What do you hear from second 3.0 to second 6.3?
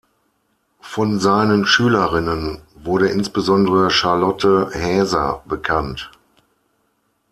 insbesondere Charlotte Häser bekannt.